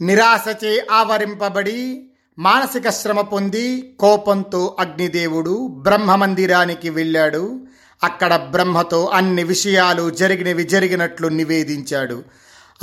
నిరాశచే 0.02 0.88
ఆవరింపబడి 0.92 2.10
మానసిక 2.40 2.90
శ్రమ 2.90 3.22
పొంది 3.22 3.98
కోపంతో 4.00 4.76
అగ్నిదేవుడు 4.80 5.68
బ్రహ్మ 5.68 6.16
మందిరానికి 6.16 6.90
వెళ్ళాడు. 6.90 7.60
అక్కడ 8.04 8.36
బ్రహ్మతో 8.36 9.06
అన్ని 9.06 9.44
విషయాలు 9.44 10.10
జరిగినవి 10.10 10.64
జరిగినట్లు 10.64 11.28
నివేదించాడు. 11.28 12.24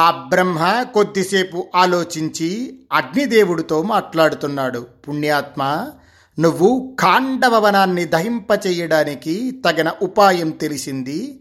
ఆ 0.00 0.10
బ్రహ్మ 0.10 0.82
కొద్దిసేపు 0.94 1.66
ఆలోచించి 1.74 2.80
అగ్నిదేవుడితో 2.92 3.82
మాట్లాడుతున్నాడు. 3.82 4.86
పుణ్యాత్మ 5.08 5.90
నువ్వు 6.38 6.96
ఖాండవనాన్ని 7.00 8.04
దహింపచేయడానికి 8.04 9.62
తగిన 9.64 9.92
ఉపాయం 10.02 10.50
తెలిసింది. 10.50 11.40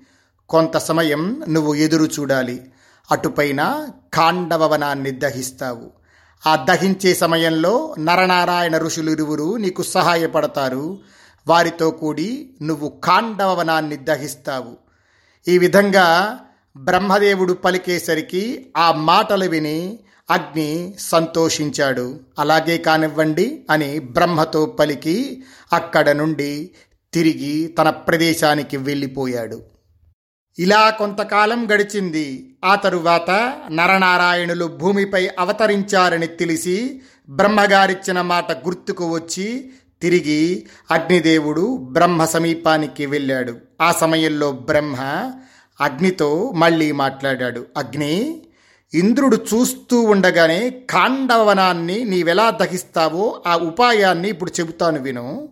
కొంత 0.50 0.78
సమయం 0.78 1.44
నువ్వు 1.50 1.76
ఎదురు 1.76 2.04
చూడాలి. 2.04 2.72
అటుపైన 3.12 3.88
ఖాండవనాన్ని 4.16 5.12
దహిస్తావు. 5.12 5.92
ఆ 6.48 6.56
దహించే 6.56 7.14
సమయంలో 7.14 7.96
నరనారాయణ 8.00 8.78
ఋషులు 8.78 9.12
ఇరువురు 9.12 9.58
నీకు 9.58 9.84
సహాయపడతారు. 9.84 11.00
వారితో 11.48 11.92
కూడి 11.92 12.50
నువ్వు 12.62 13.02
ఖాండవనాన్ని 13.06 13.98
దహిస్తావు. 13.98 14.78
ఈ 15.48 15.58
విధంగా 15.58 16.38
బ్రహ్మదేవుడు 16.78 17.54
పలికేసరికి 17.54 18.74
ఆ 18.78 18.92
మాటలు 18.92 19.50
విని 19.50 20.00
అగ్ని 20.32 20.94
సంతోషించాడు. 21.00 22.20
అలాగే 22.40 22.78
కానివ్వండి 22.78 23.66
అని 23.70 24.00
బ్రహ్మతో 24.00 24.66
పలికి 24.66 25.44
అక్కడ 25.74 26.10
నుండి 26.10 26.72
తిరిగి 27.14 27.68
తన 27.68 27.90
ప్రదేశానికి 27.90 28.78
వెళ్ళిపోయాడు. 28.78 29.62
ఇలా 30.60 30.90
కొంతకాలం 30.90 31.66
గడిచింది. 31.72 32.56
ఆ 32.66 32.76
తరువాత 32.76 33.58
నరనారాయణులు 33.72 34.66
భూమిపై 34.66 35.30
అవతరించారని 35.40 36.28
తెలిసి 36.28 37.02
బ్రహ్మగారిచ్చిన 37.30 38.22
మాట 38.22 38.52
గుర్తుకు 38.52 39.10
వచ్చి 39.10 39.72
తిరిగి 40.02 40.68
అగ్నిదేవుడు 40.92 41.78
బ్రహ్మ 41.78 42.26
సమీపానికి 42.26 43.06
వెళ్ళాడు. 43.06 43.58
ఆ 43.82 43.92
సమయంలో 43.92 44.52
బ్రహ్మ 44.52 44.96
అగ్నితో 45.82 46.52
మళ్ళీ 46.56 46.92
మాట్లాడాడు. 46.92 47.66
అగ్ని 47.78 48.42
ఇంద్రుడు 48.94 49.36
చూస్తూ 49.36 50.02
ఉండగానే 50.02 50.70
ఖాండవనాన్ని 50.70 52.04
నీవెలా 52.04 52.50
దహిస్తావో 52.50 53.44
ఆ 53.48 53.58
ఉపాయాన్ని 53.58 54.30
ఇప్పుడు 54.30 54.52
చెబుతాను 54.60 55.02
విను. 55.02 55.50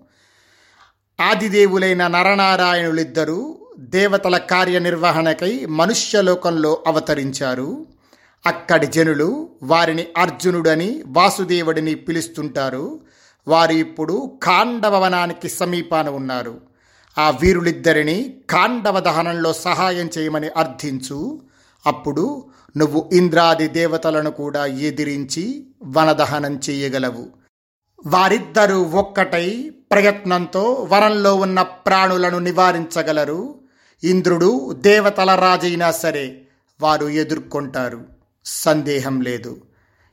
ఆదిదేవులైన 1.22 2.08
నరనారాయణులిద్దరూ 2.08 3.56
దేవతల 3.80 4.38
కార్యనిర్వహణకై 4.38 5.66
మనుష్యలోకంలో 5.66 6.84
అవతరించారు. 6.88 7.86
అక్కడి 8.46 8.88
జనులు 8.88 9.50
వారిని 9.64 10.08
అర్జునుడని 10.18 11.04
వాసుదేవుడిని 11.08 11.96
పిలుస్తుంటారు. 11.96 13.00
వారు 13.48 13.72
ఇప్పుడు 13.72 14.40
ఖాండవనానికి 14.46 15.50
సమీపాన 15.50 16.10
ఉన్నారు. 16.10 16.62
ఆ 17.18 17.30
వీరులిద్దరిని 17.30 18.34
ఖాండవ 18.52 19.00
దహనంలో 19.00 19.54
సహాయం 19.54 20.10
చేయమని 20.18 20.50
అర్థించు. 20.58 21.42
అప్పుడు 21.86 22.46
నువ్వు 22.80 23.10
ఇంద్రాది 23.14 23.68
దేవతలను 23.68 24.32
కూడా 24.32 24.66
ఎదిరించి 24.66 25.68
వనదహనం 25.84 26.60
చేయగలవు. 26.70 27.28
వారిద్దరూ 28.06 28.82
ఒక్కటై 28.82 29.72
ప్రయత్నంతో 29.92 30.88
వనంలో 30.92 31.36
ఉన్న 31.36 31.62
ప్రాణులను 31.62 32.40
నివారించగలరు. 32.40 33.60
ఇంద్రుడు 34.04 34.74
దేవతల 34.74 35.36
రాజైనా 35.36 35.92
సరే 35.92 36.42
వారు 36.82 37.06
ఎదుర్కొంటారు. 37.06 38.06
సందేహం 38.46 39.22
లేదు. 39.22 39.62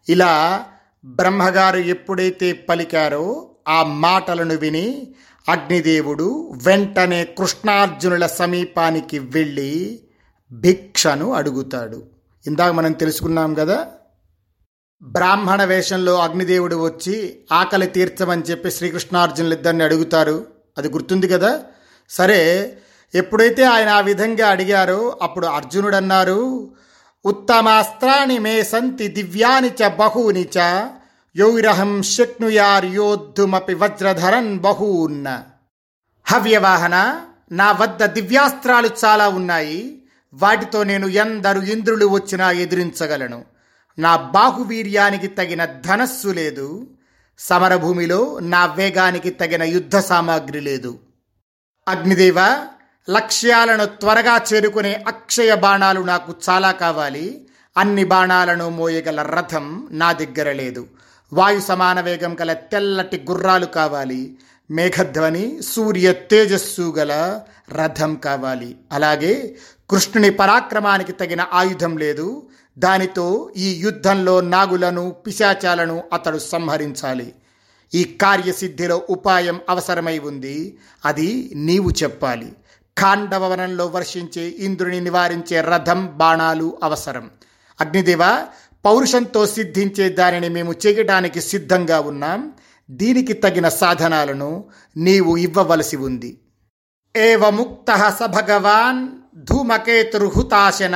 ఇలా 0.09 0.65
బ్రహ్మగారు 1.05 1.79
ఎప్పుడైతే 1.79 2.53
పలికారో 2.53 3.51
ఆ 3.69 3.83
మాటలను 3.83 4.55
విని 4.55 5.15
అగ్నిదేవుడు 5.49 6.53
వెంటనే 6.63 7.25
కృష్ణార్జునుల 7.25 8.27
సమీపానికి 8.27 9.19
వెళ్ళి 9.19 10.01
భిక్షను 10.53 11.33
అడుగుతాడు. 11.33 12.16
ఇందాక 12.47 12.73
మనం 12.73 12.93
తెలుసుకున్నాం 12.93 13.55
కదా 13.55 13.87
బ్రాహ్మణ 15.03 15.65
వేషంలో 15.65 16.21
అగ్నిదేవుడు 16.21 16.77
వచ్చి 16.85 17.45
ఆకలి 17.53 17.87
తీర్చమని 17.87 18.43
చెప్పి 18.43 18.71
శ్రీకృష్ణార్జునులు 18.71 19.55
ఇద్దరిని 19.55 19.83
అడుగుతారు. 19.83 20.47
అది 20.79 20.89
గుర్తుంది 20.89 21.29
కదా? 21.29 21.63
సరే 22.11 22.73
ఎప్పుడైతే 23.15 23.65
ఆయన 23.65 23.89
ఆ 23.89 24.01
విధంగా 24.01 24.49
అడిగారో 24.49 25.19
అప్పుడు 25.23 25.47
అర్జునుడు 25.47 25.97
అన్నారు 25.97 26.71
ఉత్తమాస్త్రాణి 27.25 28.39
మే 28.39 28.63
సంతి 28.63 29.09
దివ్యాని 29.09 29.71
చ 29.71 29.89
బహూని 29.89 30.49
చ 30.59 30.89
యౌరహం 31.37 32.03
శక్నుయార్యోద్ధుమపి 32.03 33.75
వజ్రధరన్ 33.75 34.59
బహూన్న 34.59 35.43
హవ్యవాహన 36.27 37.21
నా 37.53 37.73
వద్ద 37.73 38.05
దివ్యాస్త్రాలు 38.05 38.91
చాలా 39.05 39.29
ఉన్నాయి. 39.29 40.03
వాటితో 40.35 40.83
నేను 40.83 41.07
ఎందరు 41.07 41.61
ఇంద్రులు 41.61 42.07
వచ్చినా 42.07 42.51
ఎదిరించగలను. 42.51 43.45
నా 43.99 44.17
బాహువీర్యానికి 44.17 45.27
తగిన 45.27 45.65
ధనస్సు 45.65 46.29
లేదు. 46.29 46.87
సమరభూమిలో 47.39 48.39
నా 48.39 48.67
వేగానికి 48.67 49.31
తగిన 49.31 49.63
యుద్ధ 49.63 49.97
సామాగ్రి 49.97 50.61
లేదు. 50.61 50.99
అగ్నిదేవ 51.89 52.67
లక్ష్యాలను 53.11 53.85
త్వరగా 53.85 54.41
చేరుకునే 54.53 55.05
అక్షయ 55.09 55.55
బాణాలు 55.55 56.01
నాకు 56.01 56.35
చాలా 56.51 56.73
కావాలి. 56.73 57.49
అన్ని 57.77 58.05
బాణాలను 58.05 58.71
మోయగల 58.71 59.23
రథం 59.23 59.89
నా 59.91 60.13
దగ్గర 60.13 60.53
లేదు. 60.53 60.87
వాయు 61.33 61.61
సమాన 61.61 62.01
వేగం 62.01 62.37
గల 62.41 62.53
తెల్లటి 62.53 63.25
గుర్రాలు 63.31 63.67
కావాలి. 63.67 64.39
మేఘధ్వని 64.71 65.63
సూర్య 65.63 66.13
తేజస్సు 66.13 66.95
గల 66.99 67.41
రథం 67.73 68.15
కావాలి. 68.15 68.77
అలాగే 68.93 69.57
కృష్ణుని 69.91 70.31
పరాక్రమానికి 70.31 71.13
తగిన 71.13 71.47
ఆయుధం 71.53 71.97
లేదు. 71.97 72.49
దానితో 72.79 73.53
ఈ 73.57 73.77
యుద్ధంలో 73.77 74.41
నాగులను 74.41 75.11
పిశాచాలను 75.11 76.03
అతడు 76.13 76.39
సంహరించాలి. 76.39 77.35
ఈ 77.95 78.19
కార్యసిద్ధిలో 78.23 79.03
ఉపాయం 79.11 79.61
అవసరమై 79.69 80.19
ఉంది. 80.19 80.79
అది 81.05 81.53
నీవు 81.55 81.91
చెప్పాలి. 81.91 82.53
ఖాండవనంలో 82.99 83.87
వర్షించే 83.87 84.43
ఇంద్రుని 84.43 85.01
నివారించే 85.01 85.61
రథం 85.61 86.07
బాణాలు 86.07 86.79
అవసరం. 86.83 87.31
అగ్నిదేవ 87.81 88.47
పౌరుషంతో 88.85 89.47
సిద్ధించే 89.47 90.09
దానిని 90.09 90.49
మేము 90.49 90.75
చేయడానికి 90.87 91.41
సిద్ధంగా 91.41 92.01
ఉన్నాం. 92.01 92.53
దీనికి 92.91 93.33
తగిన 93.33 93.69
సాధనాలను 93.69 94.65
నీవు 94.97 95.37
ఇవ్వవలసి 95.37 95.97
ఉంది. 95.97 96.41
ఏవముక్త 97.17 98.17
స 98.21 98.27
భగవాన్ 98.27 99.09
ధూమకేతుర్హుతాశన 99.37 100.95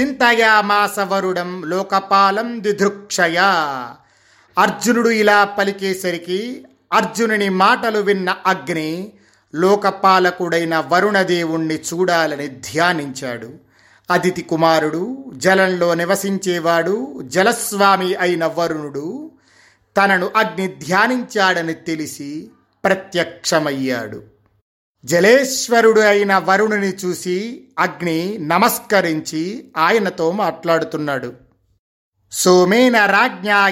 చింతయామాసవరుడం 0.00 1.62
లోకపాలం 1.66 2.62
దిధృక్షయ 2.62 3.36
అర్జునుడు 4.58 5.08
ఇలా 5.08 5.44
పలికేసరికి 5.44 6.64
అర్జునుని 6.92 7.48
మాటలు 7.48 7.98
విన్న 7.98 8.36
అగ్ని 8.46 9.12
లోకపాలకుడైన 9.54 10.84
వరుణదేవుణ్ణి 10.88 11.74
చూడాలని 11.74 12.48
ధ్యానించాడు. 12.48 13.50
అదితి 14.10 14.42
కుమారుడు 14.42 15.24
జలంలో 15.36 15.94
నివసించేవాడు 15.94 17.22
జలస్వామి 17.24 18.14
అయిన 18.14 18.46
వరుణుడు 18.46 19.30
తనను 19.96 20.30
అగ్ని 20.36 20.68
ధ్యానించాడని 20.68 21.74
తెలిసి 21.74 22.50
ప్రత్యక్షమయ్యాడు. 22.84 24.33
జలేశ్వరుడు 25.04 26.00
అయిన 26.00 26.38
వరుణుని 26.38 26.86
చూసి 26.86 27.68
అగ్ని 27.78 28.38
నమస్కరించి 28.38 29.72
ఆయనతో 29.76 30.32
మాట్లాడుతున్నాడు. 30.32 31.32
సోమేన 32.32 33.06
రాజ్ఞా 33.06 33.68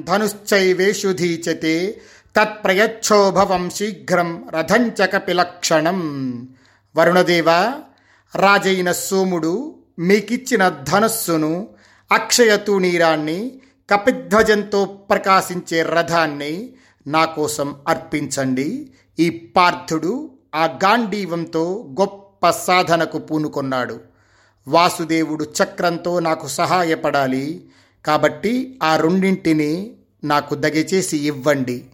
ధనుశ్చైవేషుధీచతే 0.00 2.00
తత్ప్రయచ్చోభవం 2.36 3.70
శీఘ్రం 3.70 4.44
రథంచ 4.50 5.06
కపిలక్షణం. 5.06 6.48
వరుణదేవ 6.96 7.80
రాజైన 8.34 8.92
సోముడు 8.92 9.74
మీకిచ్చిన 9.98 10.68
ధనస్సును 10.68 11.68
అక్షయ 12.12 12.56
తూణీరాన్ని 12.56 13.60
కపిధ్వజంతో 13.90 14.84
ప్రకాశించే 14.84 15.82
రథాన్ని 15.82 16.72
నా 17.06 17.24
కోసం 17.24 17.76
అర్పించండి. 17.88 18.92
ఈ 19.18 19.52
పార్థుడు 19.56 20.30
ఆ 20.54 20.64
గాంధీవంతో 20.64 21.94
గొప్ప 22.00 22.50
సాధనకు 22.50 23.18
పూనుకొన్నాడు. 23.18 24.00
వాసుదేవుడు 24.68 25.44
చక్రంతో 25.44 26.20
నాకు 26.20 26.46
సహాయపడాలి. 26.46 27.68
కాబట్టి 28.04 28.80
ఆ 28.82 28.96
రెండింటిని 28.96 29.96
నాకు 30.24 30.54
దయచేసి 30.54 31.16
ఇవ్వండి. 31.16 31.84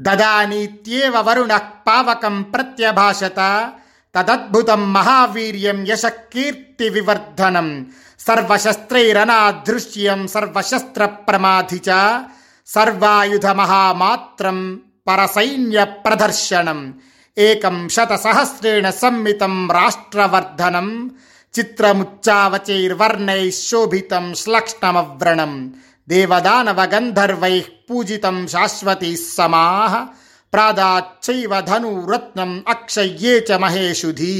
దదానీత్యేవ 0.00 1.12
వరుణ 1.16 1.56
పావకం 1.56 2.42
ప్రత్యభాషత 2.42 3.70
తదద్భుతం 4.14 4.92
మహావీర్యం 4.92 5.88
యశకీర్తి 5.88 6.88
వివర్ధనం 6.88 7.92
సర్వశస్త్రైరనాదృశ్యం 8.20 10.28
సర్వశస్త్ర 10.28 11.06
ప్రమాధి 11.06 11.80
చ 11.90 12.22
సర్వాయుధ 12.66 13.46
మహామాత్రం 13.46 14.80
పరసైన్య 15.08 15.84
ప్రదర్శనం. 15.84 17.00
ఏకం 17.38 17.88
శత 17.88 18.14
సహస్రేణ 18.14 18.90
సంమితం 18.90 19.70
రాష్ట్రవర్ధనం. 19.70 21.10
చిత్రముచ్చావచైర్వర్ణై 21.58 23.50
శోభితం 23.50 24.34
శ్లక్ష్ణమవ్రణం. 24.34 25.74
దేవదానవ 26.08 26.82
గంధర్వై 26.82 27.64
పూజితం 27.90 28.46
శాశ్వతీ 28.46 29.16
సమాహ 29.16 30.06
ప్రాదాచ్చైవ 30.52 31.60
ధనురత్నం 31.60 32.64
అక్షయ్యే 32.68 33.38
చ 33.38 33.52
మహేషుధీ. 33.52 34.36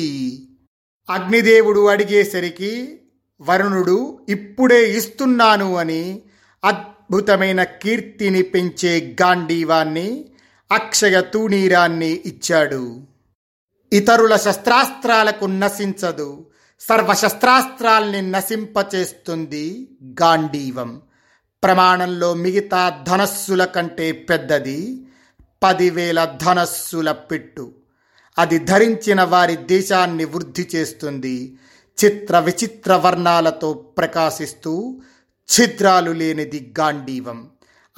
అగ్నిదేవుడు 1.10 1.88
అడిగేసరికి 1.88 3.00
వరుణుడు 3.40 4.26
ఇప్పుడే 4.28 4.90
ఇస్తున్నాను 4.90 5.76
అని 5.76 6.22
అద్భుతమైన 6.64 7.62
కీర్తిని 7.62 8.42
పెంచే 8.42 9.16
గాంధీవాన్ని 9.22 10.24
అక్షయ 10.72 11.20
తూణీరాన్ని 11.20 12.22
ఇచ్చాడు. 12.26 13.00
ఇతరుల 13.92 14.36
శస్త్రాస్త్రాలకు 14.36 15.44
నశించదు. 15.44 16.46
సర్వశస్త్రాస్త్రాల్ని 16.80 18.30
నశింపచేస్తుంది 18.30 19.88
గాంధీవం. 20.04 21.02
ప్రమాణంలో 21.62 22.34
మిగతా 22.34 23.04
ధనస్సుల 23.08 23.64
కంటే 23.64 24.12
పెద్దది 24.12 25.06
పదివేల 25.62 26.38
ధనస్సుల 26.42 27.12
పెట్టు. 27.12 27.74
అది 28.38 28.58
ధరించిన 28.58 29.22
వారి 29.22 29.56
దేశాన్ని 29.56 30.24
వృద్ధి 30.24 30.68
చేస్తుంది. 30.74 31.58
చిత్ర 32.04 32.38
విచిత్ర 32.38 32.94
వర్ణాలతో 32.94 33.72
ప్రకాశిస్తూ 33.72 35.00
ఛిద్రాలు 35.56 36.10
లేనిది 36.10 36.74
గాంధీవం. 36.80 37.50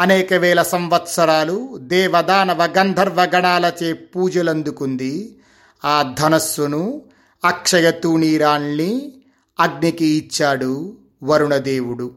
అనేక 0.02 0.34
వేల 0.34 0.62
సంవత్సరాలు 0.62 1.78
దేవదానవ 1.78 2.64
గంధర్వ 2.78 3.24
గణాలచే 3.34 3.92
పూజలందుకుంది. 3.92 5.38
ఆ 5.84 6.14
ధనస్సును 6.18 7.02
అక్షయ 7.44 7.90
తూణీరాన్ని 7.90 9.12
అగ్నికి 9.60 10.06
ఇచ్చాడు 10.06 10.96
వరుణదేవుడు. 11.22 12.10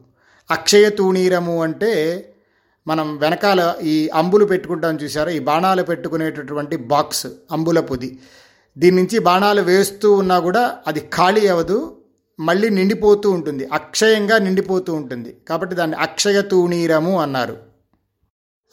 అక్షయ 0.52 0.90
తూణీరము 0.90 1.64
అంటే 1.64 1.94
మనం 2.88 3.18
వెనకాల 3.18 3.74
ఈ 3.84 4.10
అంబులు 4.10 4.46
పెట్టుకుంటాం 4.46 4.96
చూసారా 4.96 5.32
ఈ 5.32 5.40
బాణాలు 5.40 5.84
పెట్టుకునేటటువంటి 5.84 6.76
బాక్స్ 6.78 7.28
అంబులపుది 7.52 8.20
దీని 8.78 8.98
నుంచి 8.98 9.20
బాణాలు 9.20 9.62
వేస్తూ 9.62 10.14
ఉన్నా 10.14 10.40
కూడా 10.40 10.78
అది 10.88 11.00
ఖాళీ 11.00 11.48
అవ్వదు. 11.48 11.98
మళ్ళీ 12.40 12.70
నిండిపోతూ 12.70 13.32
ఉంటుంది. 13.32 13.66
అక్షయంగా 13.66 14.38
నిండిపోతూ 14.38 14.94
ఉంటుంది. 14.94 15.38
కాబట్టి 15.48 15.76
దాన్ని 15.76 15.98
అక్షయ 15.98 16.42
తూణీరము 16.42 17.22
అన్నారు. 17.22 17.65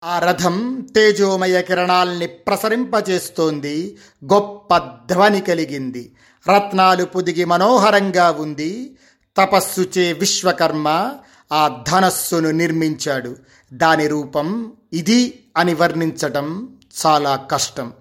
ఆ 0.03 0.19
రథం 0.19 0.87
తేజోమయ 0.95 1.61
కిరణాల్ని 1.61 2.27
ప్రసరింపచేస్తోంది 2.27 3.97
గొప్ప 4.33 4.77
ధ్వని 4.77 5.41
కలిగింది. 5.41 6.15
రత్నాలు 6.55 7.05
పొదిగి 7.05 7.45
మనోహరంగా 7.45 8.31
ఉంది. 8.31 8.97
తపస్సుచే 9.37 10.13
విశ్వకర్మ 10.13 11.13
ఆ 11.51 11.83
ధనస్సును 11.87 12.51
నిర్మించాడు. 12.51 13.35
దాని 13.73 14.07
రూపం 14.07 14.73
ఇది 14.93 15.43
అని 15.57 15.73
వర్ణించటం 15.73 16.77
చాలా 17.05 17.35
కష్టం. 17.35 17.93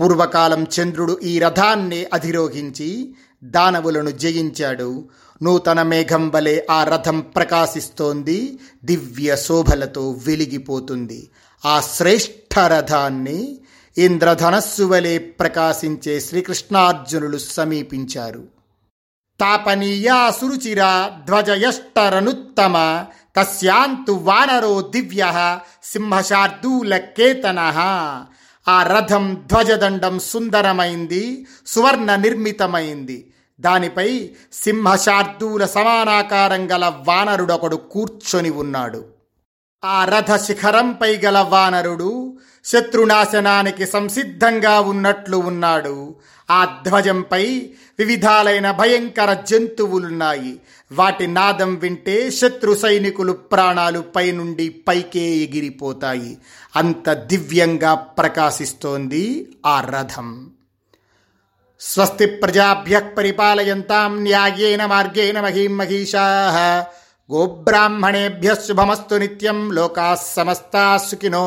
పూర్వకాలం 0.00 0.66
చంద్రుడు 0.80 1.20
ఈ 1.24 1.38
రథాన్ని 1.38 2.06
అధిరోహించి 2.12 3.14
దానవులను 3.44 4.10
జయించాడు. 4.10 5.08
నూతన 5.42 5.82
మేఘం 5.82 6.30
వలె 6.30 6.62
ఆ 6.70 6.84
రథం 6.84 7.20
ప్రకాశిస్తోంది 7.20 8.58
దివ్య 8.84 9.36
శోభలతో 9.36 10.10
వెలిగిపోతుంది. 10.10 11.30
ఆ 11.64 11.80
శ్రేష్ఠ 11.80 12.58
రథాన్ని 12.58 13.60
ఇంద్రధనస్సు 13.98 14.82
వలె 14.82 15.18
ప్రకాశించే 15.18 16.20
శ్రీకృష్ణార్జునులు 16.20 17.38
సమీపించారు. 17.38 18.44
తాపనీయా 19.40 20.30
సురుచిరా 20.30 21.10
ధ్వజయష్టరనుత్తమ 21.24 23.04
తస్యాంతు 23.36 24.12
వానరో 24.12 24.80
దివ్య 24.80 25.58
సింహశార్దూల 25.84 26.96
కేతన 26.96 27.58
ఆ 28.68 28.82
రథం 28.82 29.42
ధ్వజదండం 29.46 30.18
సుందరమైంది 30.18 31.46
సువర్ణ 31.66 32.14
నిర్మితమైంది 32.14 33.31
దానిపై 33.62 34.30
సింహశార్దూల 34.52 35.64
సమానాకారం 35.64 36.70
గల 36.70 36.92
వానరుడొకడు 37.08 37.76
కూర్చొని 37.76 38.50
ఉన్నాడు. 38.50 39.04
ఆ 39.84 40.04
రథ 40.04 40.36
శిఖరంపై 40.36 41.16
గల 41.16 41.38
వానరుడు 41.38 42.38
శత్రునాశనానికి 42.64 43.86
సంసిద్ధంగా 43.86 44.80
ఉన్నట్లు 44.80 45.36
ఉన్నాడు. 45.36 46.14
ఆ 46.50 46.78
ధ్వజంపై 46.88 47.70
వివిధాలైన 47.98 48.70
భయంకర 48.70 49.32
జంతువులున్నాయి. 49.34 50.60
వాటి 50.92 51.26
నాదం 51.26 51.74
వింటే 51.74 52.30
శత్రు 52.30 52.74
సైనికులు 52.74 53.32
ప్రాణాలు 53.32 54.00
పైనుండి 54.00 54.68
పైకే 54.68 55.20
ఎగిరిపోతాయి. 55.20 56.38
అంత 56.76 57.12
దివ్యంగా 57.12 57.94
ప్రకాశిస్తోంది 57.94 59.52
ఆ 59.66 59.80
రథం. 59.80 60.50
स्वस्ति 61.90 62.26
प्रजाभ्यः 62.42 63.08
परिपालयन्ताम् 63.16 64.20
न्याय्येन 64.22 64.82
मार्गेण 64.92 65.40
मही 65.42 65.66
महिषा 65.78 66.26
गोब्राह्मणेभ्य 67.30 68.54
शुभमस्तु 68.66 69.18
निोका 69.22 70.14
समस्ता 70.24 70.84
सुखिनो 71.06 71.42